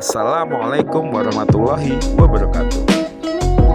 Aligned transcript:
Assalamualaikum 0.00 1.12
warahmatullahi 1.12 2.00
wabarakatuh. 2.16 2.88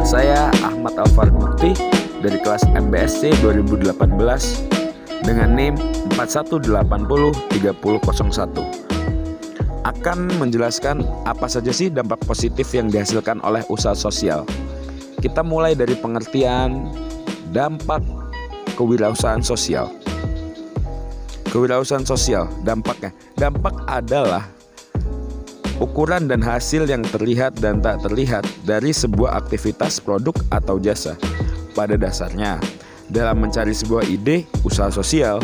Saya 0.01 0.49
Ahmad 0.65 0.97
Alfar 0.97 1.29
Mukti 1.29 1.77
dari 2.17 2.41
kelas 2.41 2.65
MBSC 2.73 3.29
2018 3.45 3.93
dengan 5.21 5.53
NIM 5.53 5.77
41803001 6.17 7.45
akan 9.85 10.17
menjelaskan 10.41 11.05
apa 11.29 11.45
saja 11.45 11.69
sih 11.69 11.93
dampak 11.93 12.17
positif 12.25 12.73
yang 12.73 12.89
dihasilkan 12.89 13.37
oleh 13.45 13.61
usaha 13.69 13.93
sosial. 13.93 14.49
Kita 15.21 15.45
mulai 15.45 15.77
dari 15.77 15.93
pengertian 15.93 16.89
dampak 17.53 18.01
kewirausahaan 18.73 19.45
sosial. 19.45 19.93
Kewirausahaan 21.53 22.01
sosial, 22.01 22.49
dampaknya. 22.65 23.13
Dampak 23.37 23.85
adalah 23.85 24.54
ukuran 25.79 26.31
dan 26.31 26.39
hasil 26.39 26.87
yang 26.87 27.03
terlihat 27.03 27.59
dan 27.59 27.83
tak 27.83 28.03
terlihat 28.03 28.47
dari 28.63 28.95
sebuah 28.95 29.35
aktivitas 29.35 29.99
produk 29.99 30.35
atau 30.51 30.79
jasa. 30.79 31.19
Pada 31.75 31.99
dasarnya, 31.99 32.59
dalam 33.11 33.43
mencari 33.43 33.75
sebuah 33.75 34.07
ide 34.07 34.47
usaha 34.63 34.87
sosial, 34.87 35.43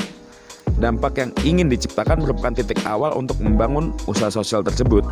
dampak 0.80 1.20
yang 1.20 1.32
ingin 1.44 1.68
diciptakan 1.68 2.24
merupakan 2.24 2.56
titik 2.56 2.80
awal 2.88 3.12
untuk 3.20 3.36
membangun 3.44 3.92
usaha 4.08 4.32
sosial 4.32 4.64
tersebut. 4.64 5.04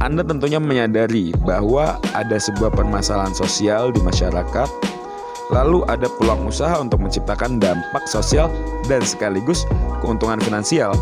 Anda 0.00 0.24
tentunya 0.24 0.56
menyadari 0.56 1.36
bahwa 1.44 2.00
ada 2.16 2.40
sebuah 2.40 2.72
permasalahan 2.72 3.36
sosial 3.36 3.92
di 3.92 4.00
masyarakat, 4.00 4.68
lalu 5.52 5.84
ada 5.92 6.08
peluang 6.16 6.48
usaha 6.48 6.80
untuk 6.80 7.04
menciptakan 7.04 7.60
dampak 7.60 8.08
sosial 8.08 8.48
dan 8.88 9.04
sekaligus 9.04 9.68
keuntungan 10.00 10.40
finansial 10.40 10.96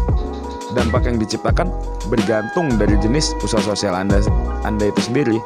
dampak 0.76 1.08
yang 1.08 1.16
diciptakan 1.16 1.72
bergantung 2.12 2.76
dari 2.76 2.96
jenis 3.00 3.32
usaha 3.40 3.60
sosial 3.62 3.96
Anda, 3.96 4.20
Anda 4.64 4.92
itu 4.92 5.00
sendiri. 5.08 5.38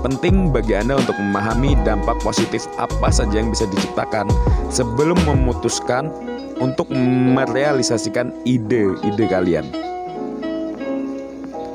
Penting 0.00 0.48
bagi 0.54 0.78
Anda 0.78 0.96
untuk 0.96 1.18
memahami 1.20 1.76
dampak 1.84 2.22
positif 2.24 2.64
apa 2.80 3.12
saja 3.12 3.42
yang 3.42 3.52
bisa 3.52 3.68
diciptakan 3.68 4.30
sebelum 4.72 5.18
memutuskan 5.28 6.08
untuk 6.60 6.88
merealisasikan 7.36 8.32
ide-ide 8.48 9.26
kalian. 9.28 9.66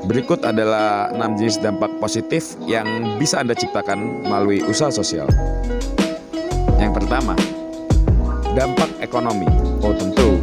Berikut 0.06 0.46
adalah 0.46 1.10
6 1.10 1.38
jenis 1.38 1.58
dampak 1.58 1.90
positif 1.98 2.54
yang 2.62 3.18
bisa 3.18 3.42
Anda 3.42 3.58
ciptakan 3.58 4.26
melalui 4.26 4.62
usaha 4.62 4.90
sosial. 4.90 5.26
Yang 6.78 7.02
pertama, 7.02 7.34
dampak 8.54 8.90
ekonomi. 9.02 9.50
Oh, 9.82 9.94
tentu 9.94 10.38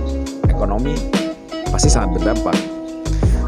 ekonomi 0.52 1.23
pasti 1.74 1.90
sangat 1.90 2.22
berdampak. 2.22 2.54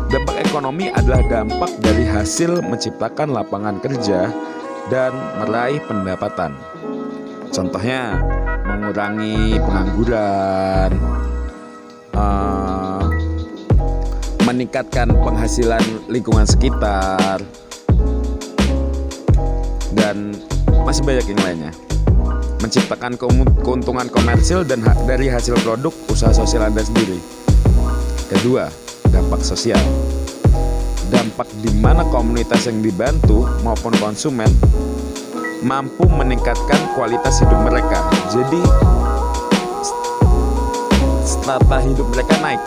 Dampak 0.09 0.41
ekonomi 0.41 0.89
adalah 0.89 1.21
dampak 1.29 1.69
dari 1.77 2.09
hasil 2.09 2.65
menciptakan 2.65 3.29
lapangan 3.29 3.77
kerja 3.77 4.33
dan 4.89 5.13
meraih 5.37 5.77
pendapatan. 5.85 6.57
Contohnya, 7.53 8.17
mengurangi 8.65 9.61
pengangguran, 9.61 10.91
uh, 12.17 13.05
meningkatkan 14.49 15.13
penghasilan 15.13 15.81
lingkungan 16.09 16.49
sekitar, 16.49 17.45
dan 19.93 20.33
masih 20.81 21.05
banyak 21.05 21.25
yang 21.29 21.41
lainnya. 21.45 21.73
Menciptakan 22.65 23.13
keuntungan 23.61 24.09
komersil 24.09 24.65
dan 24.65 24.81
dari 25.05 25.29
hasil 25.29 25.53
produk 25.61 25.93
usaha 26.09 26.33
sosial 26.33 26.65
Anda 26.65 26.81
sendiri. 26.81 27.44
Kedua, 28.25 28.65
dampak 29.13 29.45
sosial. 29.45 29.77
Dampak 31.13 31.45
di 31.61 31.69
mana 31.77 32.01
komunitas 32.09 32.65
yang 32.65 32.81
dibantu 32.81 33.45
maupun 33.61 33.93
konsumen 34.01 34.49
mampu 35.61 36.09
meningkatkan 36.09 36.89
kualitas 36.97 37.45
hidup 37.45 37.61
mereka. 37.61 38.01
Jadi 38.33 38.61
strata 41.21 41.77
hidup 41.85 42.09
mereka 42.09 42.33
naik. 42.41 42.61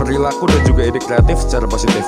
Perilaku 0.00 0.48
dan 0.48 0.60
juga 0.64 0.82
ide 0.88 1.00
kreatif 1.04 1.44
secara 1.44 1.68
positif. 1.68 2.04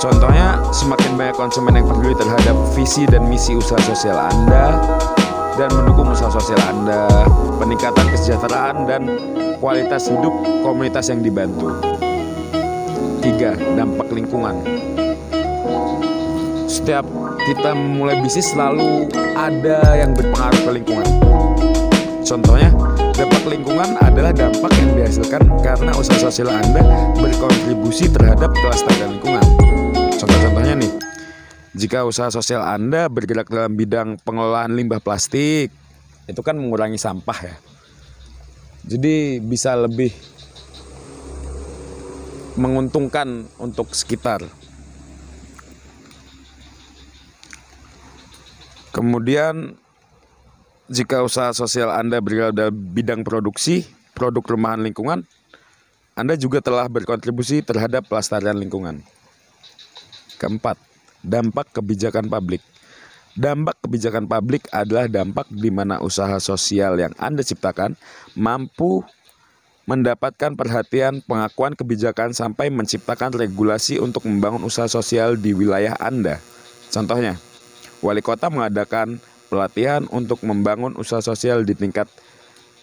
Contohnya, 0.00 0.64
semakin 0.72 1.16
banyak 1.16 1.36
konsumen 1.36 1.76
yang 1.76 1.84
peduli 1.88 2.16
terhadap 2.16 2.56
visi 2.72 3.04
dan 3.04 3.28
misi 3.28 3.52
usaha 3.52 3.80
sosial 3.84 4.16
Anda, 4.16 4.80
dan 5.56 5.72
mendukung 5.72 6.12
usaha 6.12 6.28
sosial 6.28 6.60
Anda, 6.68 7.08
peningkatan 7.56 8.12
kesejahteraan 8.12 8.84
dan 8.84 9.02
kualitas 9.56 10.12
hidup 10.12 10.32
komunitas 10.60 11.08
yang 11.08 11.24
dibantu. 11.24 11.72
Tiga, 13.24 13.56
dampak 13.74 14.12
lingkungan. 14.12 14.60
Setiap 16.68 17.08
kita 17.48 17.72
memulai 17.72 18.20
bisnis 18.20 18.52
selalu 18.52 19.08
ada 19.32 19.80
yang 19.96 20.12
berpengaruh 20.12 20.60
ke 20.60 20.70
lingkungan. 20.76 21.08
Contohnya, 22.20 22.70
dampak 23.16 23.44
lingkungan 23.48 23.96
adalah 24.04 24.36
dampak 24.36 24.70
yang 24.76 24.92
dihasilkan 24.92 25.42
karena 25.64 25.90
usaha 25.96 26.20
sosial 26.28 26.52
Anda 26.52 26.84
berkontribusi 27.16 28.12
terhadap 28.12 28.52
kelestarian 28.52 29.16
lingkungan. 29.16 29.46
Contoh-contohnya 30.20 30.84
nih, 30.84 31.05
jika 31.76 32.08
usaha 32.08 32.32
sosial 32.32 32.64
Anda 32.64 33.04
bergerak 33.12 33.52
dalam 33.52 33.76
bidang 33.76 34.16
pengelolaan 34.24 34.72
limbah 34.72 34.96
plastik, 34.96 35.68
itu 36.24 36.40
kan 36.40 36.56
mengurangi 36.56 36.96
sampah 36.96 37.52
ya. 37.52 37.56
Jadi 38.88 39.44
bisa 39.44 39.76
lebih 39.76 40.08
menguntungkan 42.56 43.44
untuk 43.60 43.92
sekitar. 43.92 44.40
Kemudian 48.96 49.76
jika 50.88 51.20
usaha 51.20 51.52
sosial 51.52 51.92
Anda 51.92 52.24
bergerak 52.24 52.56
dalam 52.56 52.72
bidang 52.72 53.20
produksi, 53.20 53.84
produk 54.16 54.56
rumahan 54.56 54.80
lingkungan, 54.80 55.28
Anda 56.16 56.40
juga 56.40 56.64
telah 56.64 56.88
berkontribusi 56.88 57.60
terhadap 57.60 58.08
pelestarian 58.08 58.56
lingkungan. 58.56 59.04
Keempat, 60.40 60.80
dampak 61.24 61.70
kebijakan 61.72 62.26
publik. 62.26 62.60
Dampak 63.36 63.76
kebijakan 63.84 64.24
publik 64.24 64.64
adalah 64.72 65.04
dampak 65.12 65.44
di 65.52 65.68
mana 65.68 66.00
usaha 66.00 66.40
sosial 66.40 66.96
yang 66.96 67.12
Anda 67.20 67.44
ciptakan 67.44 67.92
mampu 68.32 69.04
mendapatkan 69.86 70.58
perhatian 70.58 71.22
pengakuan 71.22 71.78
kebijakan 71.78 72.34
sampai 72.34 72.72
menciptakan 72.72 73.36
regulasi 73.36 74.02
untuk 74.02 74.26
membangun 74.26 74.66
usaha 74.66 74.90
sosial 74.90 75.38
di 75.38 75.54
wilayah 75.54 75.94
Anda. 76.02 76.42
Contohnya, 76.90 77.38
wali 78.02 78.24
kota 78.24 78.50
mengadakan 78.50 79.22
pelatihan 79.46 80.08
untuk 80.10 80.42
membangun 80.42 80.98
usaha 80.98 81.22
sosial 81.22 81.62
di 81.62 81.78
tingkat 81.78 82.10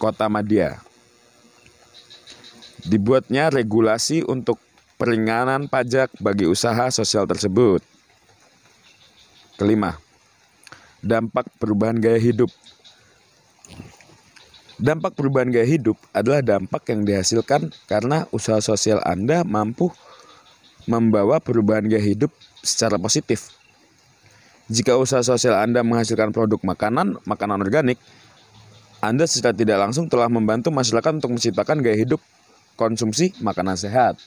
kota 0.00 0.32
Madia. 0.32 0.80
Dibuatnya 2.84 3.52
regulasi 3.52 4.24
untuk 4.24 4.60
peringanan 4.96 5.68
pajak 5.68 6.12
bagi 6.20 6.48
usaha 6.48 6.88
sosial 6.88 7.28
tersebut. 7.28 7.84
Kelima, 9.54 9.94
dampak 10.98 11.46
perubahan 11.62 11.94
gaya 11.94 12.18
hidup. 12.18 12.50
Dampak 14.82 15.14
perubahan 15.14 15.46
gaya 15.46 15.62
hidup 15.62 15.94
adalah 16.10 16.42
dampak 16.42 16.82
yang 16.90 17.06
dihasilkan 17.06 17.70
karena 17.86 18.26
usaha 18.34 18.58
sosial 18.58 18.98
Anda 19.06 19.46
mampu 19.46 19.94
membawa 20.90 21.38
perubahan 21.38 21.86
gaya 21.86 22.02
hidup 22.02 22.34
secara 22.66 22.98
positif. 22.98 23.54
Jika 24.66 24.98
usaha 24.98 25.22
sosial 25.22 25.54
Anda 25.54 25.86
menghasilkan 25.86 26.34
produk 26.34 26.58
makanan, 26.66 27.22
makanan 27.22 27.62
organik, 27.62 28.02
Anda 28.98 29.30
secara 29.30 29.54
tidak 29.54 29.78
langsung 29.78 30.10
telah 30.10 30.26
membantu 30.26 30.74
masyarakat 30.74 31.22
untuk 31.22 31.38
menciptakan 31.38 31.78
gaya 31.78 31.94
hidup 31.94 32.18
konsumsi 32.74 33.30
makanan 33.38 33.78
sehat. 33.78 34.18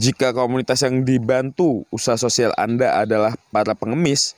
Jika 0.00 0.32
komunitas 0.32 0.80
yang 0.80 1.04
dibantu 1.04 1.84
usaha 1.92 2.16
sosial 2.16 2.56
Anda 2.56 3.04
adalah 3.04 3.36
para 3.52 3.76
pengemis, 3.76 4.32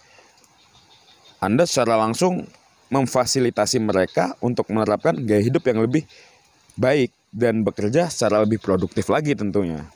Anda 1.39 1.71
secara 1.71 2.03
langsung 2.03 2.51
memfasilitasi 2.91 3.79
mereka 3.79 4.35
untuk 4.43 4.67
menerapkan 4.75 5.15
gaya 5.23 5.39
hidup 5.39 5.63
yang 5.71 5.87
lebih 5.87 6.03
baik 6.75 7.15
dan 7.31 7.63
bekerja 7.63 8.11
secara 8.11 8.43
lebih 8.43 8.59
produktif 8.59 9.07
lagi 9.07 9.39
tentunya. 9.39 9.87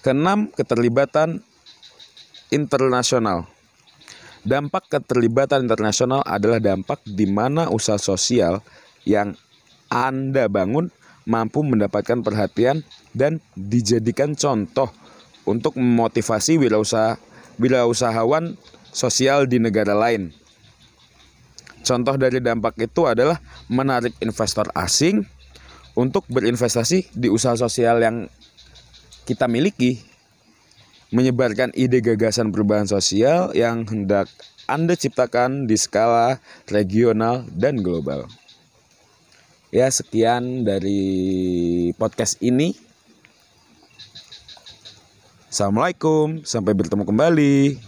Keenam, 0.00 0.48
keterlibatan 0.48 1.44
internasional. 2.48 3.44
Dampak 4.48 4.88
keterlibatan 4.88 5.68
internasional 5.68 6.24
adalah 6.24 6.56
dampak 6.56 7.04
di 7.04 7.28
mana 7.28 7.68
usaha 7.68 8.00
sosial 8.00 8.64
yang 9.04 9.36
Anda 9.92 10.48
bangun 10.48 10.88
mampu 11.24 11.62
mendapatkan 11.62 12.20
perhatian 12.20 12.82
dan 13.14 13.38
dijadikan 13.54 14.34
contoh 14.34 14.90
untuk 15.46 15.74
memotivasi 15.78 16.58
wirausaha 16.58 17.18
wirausahawan 17.60 18.56
sosial 18.90 19.46
di 19.48 19.58
negara 19.60 19.92
lain. 19.92 20.32
Contoh 21.82 22.14
dari 22.14 22.38
dampak 22.38 22.78
itu 22.78 23.10
adalah 23.10 23.42
menarik 23.66 24.14
investor 24.22 24.70
asing 24.78 25.26
untuk 25.98 26.22
berinvestasi 26.30 27.10
di 27.10 27.28
usaha 27.28 27.58
sosial 27.58 27.98
yang 27.98 28.30
kita 29.26 29.50
miliki, 29.50 29.98
menyebarkan 31.10 31.74
ide 31.74 31.98
gagasan 32.00 32.54
perubahan 32.54 32.86
sosial 32.86 33.50
yang 33.52 33.84
hendak 33.84 34.30
Anda 34.70 34.94
ciptakan 34.94 35.66
di 35.66 35.74
skala 35.74 36.38
regional 36.70 37.44
dan 37.50 37.82
global. 37.82 38.30
Ya, 39.72 39.88
sekian 39.88 40.68
dari 40.68 41.00
podcast 41.96 42.36
ini. 42.44 42.76
Assalamualaikum, 45.48 46.44
sampai 46.44 46.76
bertemu 46.76 47.08
kembali. 47.08 47.80